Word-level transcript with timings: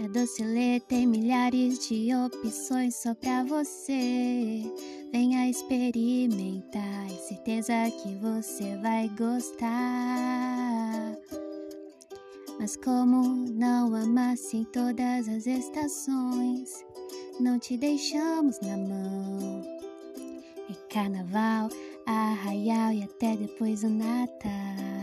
É 0.00 0.04
a 0.04 0.46
ler, 0.46 0.80
tem 0.82 1.08
milhares 1.08 1.88
de 1.88 2.14
opções 2.14 2.94
só 2.94 3.12
pra 3.14 3.42
você. 3.42 4.62
Venha 5.10 5.50
experimentar, 5.50 7.10
certeza 7.26 7.72
que 7.90 8.14
você 8.14 8.76
vai 8.76 9.08
gostar. 9.18 11.16
Mas 12.60 12.76
como 12.76 13.44
não 13.52 13.92
amasse 13.92 14.58
em 14.58 14.64
todas 14.66 15.28
as 15.28 15.48
estações, 15.48 16.84
não 17.40 17.58
te 17.58 17.76
deixamos 17.76 18.60
na 18.60 18.76
mão. 18.76 19.62
É 20.70 20.74
carnaval, 20.94 21.70
arraial 22.06 22.92
e 22.92 23.02
até 23.02 23.36
depois 23.36 23.82
o 23.82 23.88
Natal. 23.88 24.97